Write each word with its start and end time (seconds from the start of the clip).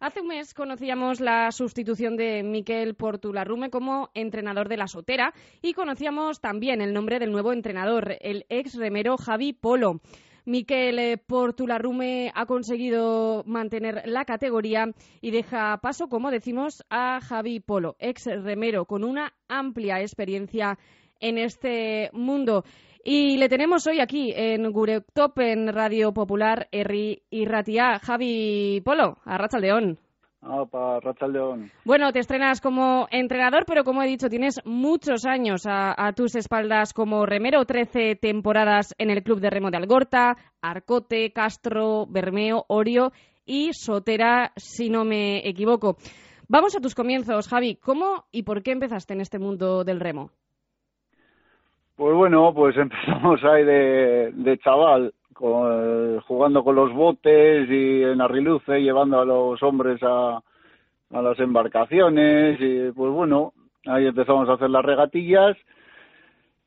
Hace 0.00 0.20
un 0.20 0.28
mes 0.28 0.54
conocíamos 0.54 1.18
la 1.18 1.50
sustitución 1.50 2.16
de 2.16 2.44
Miquel 2.44 2.94
Portularrume 2.94 3.68
como 3.68 4.10
entrenador 4.14 4.68
de 4.68 4.76
la 4.76 4.86
Sotera 4.86 5.34
y 5.60 5.72
conocíamos 5.72 6.40
también 6.40 6.80
el 6.80 6.94
nombre 6.94 7.18
del 7.18 7.32
nuevo 7.32 7.52
entrenador, 7.52 8.16
el 8.20 8.46
ex 8.48 8.76
remero 8.76 9.16
Javi 9.16 9.54
Polo. 9.54 10.00
Miquel 10.44 11.00
eh, 11.00 11.18
Portularrume 11.18 12.30
ha 12.36 12.46
conseguido 12.46 13.42
mantener 13.44 14.02
la 14.06 14.24
categoría 14.24 14.86
y 15.20 15.32
deja 15.32 15.76
paso, 15.78 16.08
como 16.08 16.30
decimos, 16.30 16.84
a 16.90 17.20
Javi 17.20 17.58
Polo, 17.58 17.96
ex 17.98 18.26
remero 18.26 18.84
con 18.84 19.02
una 19.02 19.34
amplia 19.48 20.00
experiencia 20.00 20.78
en 21.20 21.38
este 21.38 22.10
mundo. 22.12 22.64
Y 23.04 23.38
le 23.38 23.48
tenemos 23.48 23.86
hoy 23.86 24.00
aquí 24.00 24.32
en 24.36 24.70
Top 25.14 25.38
en 25.38 25.72
Radio 25.72 26.12
Popular, 26.12 26.68
Erri 26.72 27.22
y 27.30 27.46
Ratia. 27.46 27.98
Javi 28.00 28.82
Polo, 28.84 29.16
a 29.24 29.38
Rachaldeón. 29.38 29.98
Ah, 30.40 30.64
para 30.70 31.00
Rachaldeón. 31.00 31.70
Bueno, 31.84 32.12
te 32.12 32.20
estrenas 32.20 32.60
como 32.60 33.08
entrenador, 33.10 33.64
pero 33.66 33.82
como 33.82 34.02
he 34.02 34.06
dicho, 34.06 34.28
tienes 34.28 34.60
muchos 34.64 35.26
años 35.26 35.62
a, 35.66 36.12
tus 36.14 36.36
espaldas 36.36 36.92
como 36.92 37.26
remero, 37.26 37.64
13 37.64 38.16
temporadas 38.16 38.94
en 38.98 39.10
el 39.10 39.22
Club 39.22 39.40
de 39.40 39.50
Remo 39.50 39.70
de 39.70 39.78
Algorta, 39.78 40.36
Arcote, 40.60 41.32
Castro, 41.32 42.06
Bermeo, 42.08 42.64
Orio 42.68 43.12
y 43.44 43.72
Sotera, 43.72 44.52
si 44.56 44.90
no 44.90 45.04
me 45.04 45.48
equivoco. 45.48 45.96
Vamos 46.46 46.76
a 46.76 46.80
tus 46.80 46.94
comienzos, 46.94 47.48
Javi. 47.48 47.76
¿Cómo 47.76 48.26
y 48.30 48.44
por 48.44 48.62
qué 48.62 48.70
empezaste 48.70 49.14
en 49.14 49.20
este 49.20 49.38
mundo 49.38 49.82
del 49.82 49.98
remo? 49.98 50.30
Bueno, 52.28 52.52
pues 52.52 52.76
empezamos 52.76 53.42
ahí 53.42 53.64
de, 53.64 54.58
chaval, 54.62 55.14
con, 55.32 56.20
jugando 56.20 56.62
con 56.62 56.76
los 56.76 56.92
botes 56.92 57.66
y 57.70 58.02
en 58.02 58.20
Arriluce, 58.20 58.82
llevando 58.82 59.18
a 59.18 59.24
los 59.24 59.62
hombres 59.62 59.98
a, 60.02 60.38
a 61.10 61.22
las 61.22 61.40
embarcaciones 61.40 62.60
y 62.60 62.92
pues 62.92 63.10
bueno, 63.14 63.54
ahí 63.86 64.08
empezamos 64.08 64.46
a 64.46 64.52
hacer 64.52 64.68
las 64.68 64.84
regatillas 64.84 65.56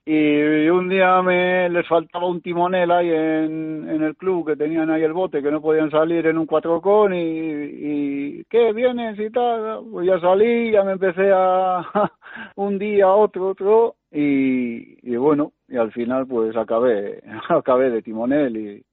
y 0.04 0.68
un 0.70 0.90
día 0.90 1.22
me 1.22 1.70
les 1.70 1.88
faltaba 1.88 2.26
un 2.26 2.42
timonel 2.42 2.90
ahí 2.90 3.10
en, 3.10 3.88
en 3.88 4.02
el 4.02 4.16
club 4.16 4.48
que 4.48 4.56
tenían 4.56 4.90
ahí 4.90 5.04
el 5.04 5.14
bote 5.14 5.44
que 5.44 5.52
no 5.52 5.62
podían 5.62 5.92
salir 5.92 6.26
en 6.26 6.40
un 6.40 6.48
cuatro 6.48 6.82
con 6.82 7.14
y, 7.14 7.20
y 7.20 8.44
¿qué 8.46 8.74
vienes 8.74 9.20
y 9.20 9.30
tal? 9.30 9.82
Pues 9.92 10.08
ya 10.08 10.20
salí, 10.20 10.72
ya 10.72 10.84
me 10.84 10.94
empecé 10.94 11.32
a 11.32 11.84
un 12.56 12.80
día, 12.80 13.10
otro, 13.10 13.50
otro 13.50 13.96
y, 14.12 14.98
y 15.08 15.16
bueno, 15.18 15.54
y 15.68 15.78
al 15.78 15.92
final 15.92 16.26
pues 16.26 16.56
acabé, 16.58 17.22
acabé 17.50 17.92
de 17.92 18.02
timonel 18.02 18.58
y... 18.58 18.86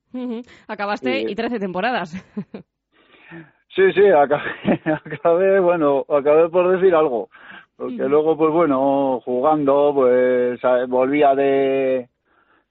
Acabaste 0.66 1.20
y, 1.20 1.34
trece 1.34 1.58
temporadas. 1.58 2.10
sí, 3.74 3.92
sí, 3.94 4.06
acabé, 4.08 4.80
acabé, 4.84 5.60
bueno, 5.60 6.04
acabé 6.08 6.50
por 6.50 6.70
decir 6.70 6.94
algo 6.94 7.30
porque 7.78 8.08
luego 8.08 8.36
pues 8.36 8.52
bueno 8.52 9.20
jugando 9.24 9.92
pues 9.94 10.60
volvía 10.88 11.34
de 11.36 12.08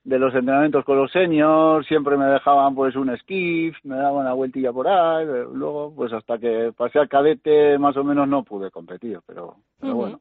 de 0.03 0.19
los 0.19 0.35
entrenamientos 0.35 0.83
con 0.83 0.97
los 0.97 1.11
seniors 1.11 1.87
siempre 1.87 2.17
me 2.17 2.25
dejaban 2.25 2.75
pues 2.75 2.95
un 2.97 3.17
skiff 3.17 3.77
me 3.83 3.95
daban 3.95 4.25
una 4.25 4.33
vueltilla 4.33 4.73
por 4.73 4.87
ahí 4.87 5.25
luego 5.25 5.93
pues 5.95 6.11
hasta 6.11 6.37
que 6.37 6.73
pasé 6.75 6.99
al 6.99 7.07
cadete 7.07 7.77
más 7.77 7.95
o 7.95 8.03
menos 8.03 8.27
no 8.27 8.43
pude 8.43 8.69
competir 8.69 9.19
pero, 9.25 9.55
pero 9.79 9.95
bueno. 9.95 10.19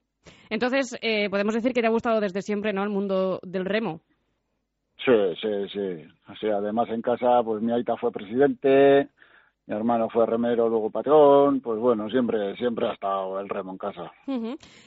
Entonces 0.50 0.96
eh, 1.02 1.28
podemos 1.30 1.54
decir 1.54 1.72
que 1.72 1.80
te 1.80 1.88
ha 1.88 1.90
gustado 1.90 2.20
desde 2.20 2.42
siempre 2.42 2.72
no 2.72 2.84
el 2.84 2.90
mundo 2.90 3.40
del 3.42 3.64
remo. 3.64 4.00
Sí 5.04 5.12
sí 5.40 5.68
sí. 5.72 6.04
O 6.28 6.36
sea 6.36 6.58
además 6.58 6.88
en 6.90 7.02
casa 7.02 7.42
pues 7.44 7.60
mi 7.60 7.72
aita 7.72 7.96
fue 7.96 8.12
presidente 8.12 9.08
mi 9.66 9.74
hermano 9.74 10.08
fue 10.08 10.26
remero, 10.26 10.68
luego 10.68 10.90
patrón, 10.90 11.60
pues 11.60 11.78
bueno, 11.80 12.08
siempre, 12.08 12.54
siempre 12.56 12.88
ha 12.88 12.92
estado 12.92 13.40
el 13.40 13.48
remo 13.48 13.72
en 13.72 13.78
casa. 13.78 14.12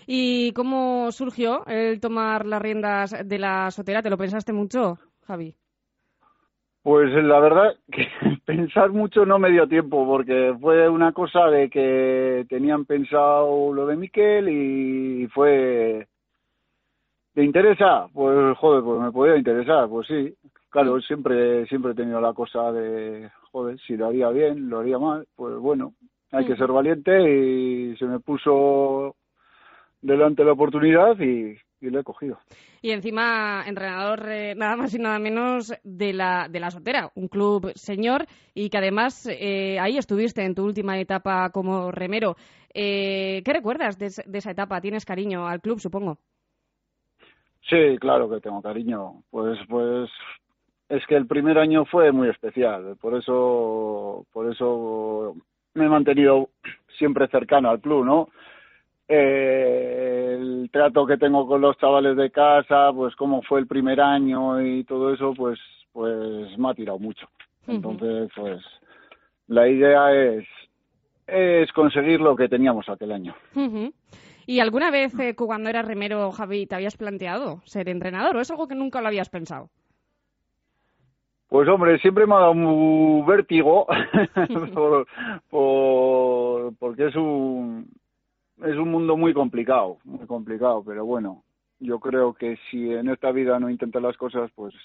¿Y 0.08 0.54
cómo 0.54 1.12
surgió 1.12 1.66
el 1.68 2.00
tomar 2.00 2.46
las 2.46 2.62
riendas 2.62 3.28
de 3.28 3.40
la 3.40 3.72
sotera? 3.72 4.02
¿Te 4.02 4.10
lo 4.10 4.18
pensaste 4.18 4.54
mucho, 4.54 4.98
Javi? 5.28 5.54
Pues 6.82 7.12
la 7.12 7.40
verdad 7.42 7.76
que 7.92 8.08
pensar 8.46 8.92
mucho 8.92 9.26
no 9.26 9.38
me 9.38 9.52
dio 9.52 9.68
tiempo, 9.68 10.06
porque 10.06 10.56
fue 10.62 10.88
una 10.88 11.12
cosa 11.12 11.48
de 11.48 11.70
que 11.70 12.46
tenían 12.48 12.86
pensado 12.86 13.74
lo 13.74 13.86
de 13.86 13.98
Miquel 13.98 14.48
y 14.50 15.28
fue... 15.28 16.08
¿Te 17.34 17.44
interesa? 17.44 18.08
Pues 18.14 18.58
joder, 18.58 18.84
pues 18.84 19.02
me 19.02 19.12
podía 19.12 19.36
interesar, 19.36 19.90
pues 19.90 20.08
sí. 20.08 20.34
Claro, 20.70 21.02
siempre, 21.02 21.66
siempre 21.68 21.92
he 21.92 21.96
tenido 21.96 22.22
la 22.22 22.34
cosa 22.34 22.72
de, 22.72 23.30
joder, 23.52 23.80
si 23.80 23.98
lo 23.98 24.08
haría 24.08 24.30
bien, 24.30 24.70
lo 24.70 24.80
haría 24.80 25.00
mal, 25.00 25.28
pues 25.36 25.58
bueno, 25.58 25.94
hay 26.32 26.46
que 26.46 26.54
mm. 26.54 26.58
ser 26.58 26.72
valiente 26.72 27.32
y 27.32 27.98
se 27.98 28.06
me 28.06 28.20
puso 28.20 29.16
delante 30.02 30.44
la 30.44 30.52
oportunidad 30.52 31.20
y, 31.20 31.58
lo 31.82 32.00
he 32.00 32.04
cogido. 32.04 32.38
Y 32.82 32.92
encima, 32.92 33.64
entrenador 33.66 34.30
eh, 34.30 34.54
nada 34.54 34.76
más 34.76 34.94
y 34.94 35.00
nada 35.00 35.18
menos 35.18 35.74
de 35.84 36.14
la, 36.14 36.48
de 36.50 36.60
la 36.60 36.72
Sotera, 36.72 37.10
un 37.16 37.30
club 37.30 37.72
señor 37.74 38.26
y 38.54 38.70
que 38.70 38.78
además 38.78 39.28
eh, 39.28 39.80
ahí 39.80 39.98
estuviste 39.98 40.44
en 40.44 40.56
tu 40.56 40.66
última 40.66 41.00
etapa 41.00 41.50
como 41.52 41.90
remero. 41.90 42.36
Eh, 42.74 43.42
¿Qué 43.46 43.54
recuerdas 43.54 43.98
de, 43.98 44.12
de, 44.26 44.38
esa 44.38 44.52
etapa? 44.52 44.82
¿Tienes 44.82 45.06
cariño 45.06 45.48
al 45.48 45.62
club, 45.62 45.80
supongo? 45.80 46.18
Sí, 47.70 47.98
claro 48.00 48.30
que 48.30 48.42
tengo 48.42 48.62
cariño. 48.62 49.24
Pues, 49.32 49.58
pues 49.70 50.10
es 50.90 51.06
que 51.06 51.16
el 51.16 51.28
primer 51.28 51.60
año 51.60 51.86
fue 51.86 52.12
muy 52.12 52.30
especial, 52.30 52.98
por 53.00 53.16
eso, 53.16 54.26
por 54.34 54.52
eso 54.52 55.36
me 55.76 55.86
he 55.86 55.90
mantenido 55.90 56.50
siempre 56.98 57.28
cercano 57.28 57.70
al 57.70 57.80
club, 57.80 58.04
¿no? 58.04 58.30
Eh, 59.08 60.36
el 60.40 60.70
trato 60.72 61.06
que 61.06 61.18
tengo 61.18 61.48
con 61.48 61.62
los 61.62 61.78
chavales 61.78 62.18
de 62.18 62.32
casa, 62.32 62.92
pues 62.94 63.16
cómo 63.16 63.42
fue 63.44 63.60
el 63.60 63.68
primer 63.68 64.02
año 64.02 64.62
y 64.62 64.84
todo 64.84 65.14
eso, 65.14 65.34
pues, 65.36 65.60
pues 65.94 66.58
me 66.58 66.70
ha 66.70 66.74
tirado 66.74 67.00
mucho. 67.00 67.28
Entonces, 67.68 68.32
pues, 68.36 68.62
la 69.48 69.68
idea 69.68 70.12
es, 70.12 70.46
es 71.28 71.72
conseguir 71.74 72.20
lo 72.20 72.36
que 72.36 72.50
teníamos 72.50 72.90
aquel 72.90 73.12
año. 73.12 73.36
¿Y 74.48 74.60
alguna 74.60 74.90
vez 74.90 75.18
eh, 75.20 75.36
cuando 75.36 75.70
eras 75.70 75.86
remero, 75.86 76.32
Javi, 76.32 76.66
te 76.66 76.76
habías 76.76 76.98
planteado 76.98 77.62
ser 77.66 77.90
entrenador 77.90 78.38
o 78.38 78.42
es 78.42 78.50
algo 78.50 78.68
que 78.68 78.74
nunca 78.74 79.02
lo 79.02 79.08
habías 79.08 79.30
pensado? 79.30 79.70
Pues 81.50 81.68
hombre, 81.68 81.98
siempre 81.98 82.28
me 82.28 82.36
ha 82.36 82.40
dado 82.40 82.52
un 82.52 83.26
vértigo 83.26 83.88
por, 85.50 86.76
porque 86.78 87.08
es 87.08 87.16
un 87.16 87.90
es 88.64 88.76
un 88.78 88.92
mundo 88.92 89.18
muy 89.18 89.34
complicado, 89.34 89.98
muy 90.04 90.28
complicado, 90.28 90.84
pero 90.86 91.06
bueno, 91.06 91.44
yo 91.80 92.00
creo 92.00 92.34
que 92.34 92.58
si 92.70 92.92
en 92.92 93.10
esta 93.10 93.32
vida 93.32 93.60
no 93.60 93.70
intentas 93.70 94.02
las 94.02 94.18
cosas, 94.18 94.52
pues 94.54 94.76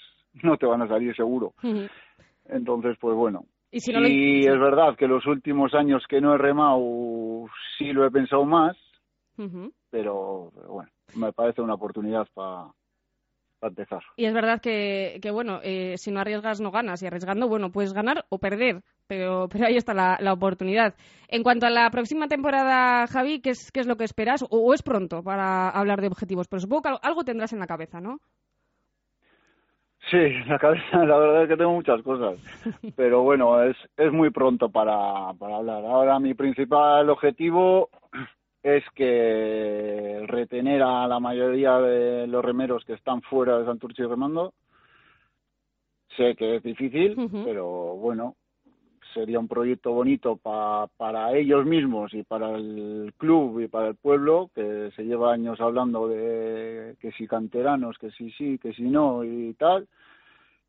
no 0.41 0.57
te 0.57 0.65
van 0.65 0.81
a 0.81 0.87
salir 0.87 1.15
seguro. 1.15 1.53
Entonces, 2.47 2.97
pues 2.99 3.15
bueno. 3.15 3.45
Y, 3.71 3.81
si 3.81 3.91
es 3.91 4.59
verdad 4.59 4.95
que 4.95 5.07
los 5.07 5.25
últimos 5.27 5.73
años 5.73 6.03
que 6.07 6.21
no 6.21 6.33
he 6.33 6.37
remado 6.37 7.45
sí 7.77 7.91
lo 7.91 8.05
he 8.05 8.11
pensado 8.11 8.45
más, 8.45 8.77
pero 9.89 10.51
bueno, 10.69 10.89
me 11.17 11.33
parece 11.33 11.61
una 11.61 11.73
oportunidad 11.73 12.25
para 12.33 12.67
empezar. 13.67 14.01
Y 14.15 14.25
es 14.25 14.33
verdad 14.33 14.61
que, 14.61 15.19
que 15.21 15.31
bueno, 15.31 15.59
eh, 15.63 15.95
si 15.97 16.11
no 16.11 16.19
arriesgas 16.19 16.61
no 16.61 16.71
ganas 16.71 17.01
y 17.01 17.07
arriesgando, 17.07 17.47
bueno, 17.47 17.71
puedes 17.71 17.93
ganar 17.93 18.25
o 18.29 18.37
perder, 18.39 18.81
pero, 19.07 19.47
pero 19.49 19.67
ahí 19.67 19.75
está 19.75 19.93
la, 19.93 20.17
la 20.19 20.33
oportunidad. 20.33 20.95
En 21.27 21.43
cuanto 21.43 21.65
a 21.65 21.69
la 21.69 21.89
próxima 21.89 22.27
temporada, 22.27 23.07
Javi, 23.07 23.41
¿qué 23.41 23.51
es, 23.51 23.71
qué 23.71 23.79
es 23.79 23.87
lo 23.87 23.97
que 23.97 24.03
esperas? 24.03 24.45
O, 24.49 24.73
es 24.73 24.83
pronto 24.83 25.23
para 25.23 25.69
hablar 25.69 26.01
de 26.01 26.07
objetivos? 26.07 26.47
Pero 26.47 26.59
supongo 26.61 26.83
que 26.83 26.95
algo 27.01 27.23
tendrás 27.23 27.53
en 27.53 27.59
la 27.59 27.67
cabeza, 27.67 27.99
¿no? 27.99 28.19
Sí, 30.11 30.17
en 30.17 30.47
la 30.47 30.59
cabeza 30.59 31.03
la 31.03 31.17
verdad 31.17 31.43
es 31.43 31.49
que 31.49 31.57
tengo 31.57 31.73
muchas 31.73 32.01
cosas, 32.03 32.39
pero 32.95 33.23
bueno, 33.23 33.63
es, 33.63 33.75
es 33.97 34.11
muy 34.11 34.29
pronto 34.29 34.69
para, 34.69 35.33
para 35.39 35.57
hablar. 35.57 35.83
Ahora 35.83 36.19
mi 36.19 36.35
principal 36.35 37.09
objetivo 37.09 37.89
es 38.65 38.83
que 38.95 40.23
retener 40.25 40.81
a 40.81 41.07
la 41.07 41.19
mayoría 41.19 41.77
de 41.77 42.25
los 42.25 42.43
remeros 42.43 42.83
que 42.83 42.93
están 42.93 43.21
fuera 43.21 43.59
de 43.59 43.65
Santurce 43.65 44.01
y 44.01 44.07
remando. 44.07 44.55
Sé 46.17 46.35
que 46.35 46.55
es 46.55 46.63
difícil, 46.63 47.15
pero 47.45 47.95
bueno, 47.95 48.35
sería 49.13 49.37
un 49.37 49.47
proyecto 49.47 49.91
bonito 49.91 50.37
para 50.37 51.37
ellos 51.37 51.63
mismos 51.63 52.11
y 52.15 52.23
para 52.23 52.55
el 52.55 53.13
club 53.17 53.59
y 53.59 53.67
para 53.67 53.89
el 53.89 53.95
pueblo, 53.97 54.49
que 54.55 54.89
se 54.95 55.03
lleva 55.03 55.31
años 55.31 55.61
hablando 55.61 56.07
de 56.07 56.95
que 56.99 57.11
si 57.11 57.27
canteranos, 57.27 57.99
que 57.99 58.09
si 58.11 58.31
sí, 58.31 58.57
que 58.57 58.73
si 58.73 58.81
no 58.81 59.23
y 59.23 59.53
tal. 59.59 59.87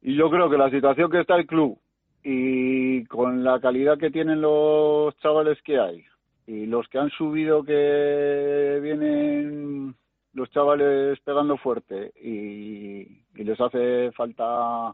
Y 0.02 0.14
yo 0.16 0.28
creo 0.28 0.50
que 0.50 0.58
la 0.58 0.68
situación 0.68 1.10
que 1.10 1.20
está 1.20 1.36
el 1.36 1.46
club 1.46 1.78
y 2.22 3.06
con 3.06 3.42
la 3.42 3.58
calidad 3.58 3.96
que 3.96 4.10
tienen 4.10 4.42
los 4.42 5.16
chavales 5.16 5.62
que 5.62 5.78
hay, 5.78 6.04
y 6.46 6.66
los 6.66 6.88
que 6.88 6.98
han 6.98 7.10
subido 7.10 7.64
que 7.64 8.78
vienen 8.82 9.94
los 10.32 10.50
chavales 10.50 11.18
pegando 11.20 11.56
fuerte 11.56 12.12
y, 12.22 13.24
les 13.34 13.60
hace 13.60 14.10
falta 14.12 14.92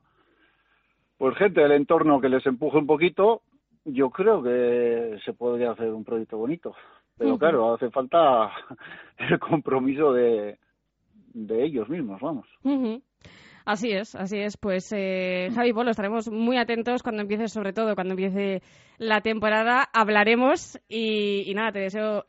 pues 1.17 1.37
gente 1.37 1.61
del 1.61 1.73
entorno 1.73 2.21
que 2.21 2.29
les 2.29 2.45
empuje 2.47 2.77
un 2.77 2.87
poquito 2.87 3.43
yo 3.85 4.11
creo 4.11 4.43
que 4.43 5.19
se 5.25 5.33
podría 5.33 5.73
hacer 5.73 5.93
un 5.93 6.05
proyecto 6.05 6.39
bonito. 6.39 6.75
Pero 7.19 7.39
claro, 7.39 7.75
hace 7.75 7.91
falta 7.91 8.51
el 9.19 9.39
compromiso 9.39 10.13
de, 10.13 10.59
de 11.35 11.65
ellos 11.65 11.89
mismos, 11.89 12.21
vamos. 12.21 12.47
Así 13.65 13.93
es, 13.93 14.15
así 14.15 14.39
es. 14.39 14.57
Pues 14.57 14.93
eh, 14.93 15.51
Javi 15.55 15.73
Polo, 15.73 15.91
estaremos 15.91 16.31
muy 16.31 16.57
atentos 16.57 17.03
cuando 17.03 17.23
empiece, 17.23 17.49
sobre 17.49 17.73
todo 17.73 17.95
cuando 17.95 18.13
empiece 18.13 18.63
la 18.99 19.21
temporada. 19.21 19.89
Hablaremos 19.93 20.81
y, 20.89 21.53
nada, 21.55 21.73
te 21.73 21.81
deseo 21.81 22.25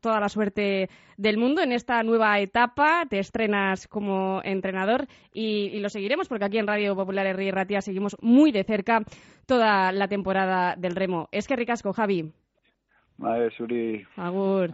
toda 0.00 0.20
la 0.20 0.28
suerte 0.28 0.88
del 1.16 1.38
mundo 1.38 1.62
en 1.62 1.72
esta 1.72 2.02
nueva 2.02 2.38
etapa. 2.40 3.04
Te 3.08 3.18
estrenas 3.18 3.86
como 3.88 4.40
entrenador 4.44 5.06
y, 5.32 5.78
lo 5.80 5.88
seguiremos 5.88 6.28
porque 6.28 6.44
aquí 6.44 6.58
en 6.58 6.66
Radio 6.66 6.94
Popular 6.94 7.40
y 7.40 7.50
Ratia 7.50 7.80
seguimos 7.80 8.16
muy 8.20 8.52
de 8.52 8.64
cerca 8.64 9.02
toda 9.46 9.92
la 9.92 10.08
temporada 10.08 10.74
del 10.76 10.94
remo. 10.94 11.28
Es 11.32 11.48
que 11.48 11.56
ricasco, 11.56 11.92
Javi. 11.92 12.32
Vale, 13.18 13.50
Suri. 13.50 14.04
Agur. 14.16 14.70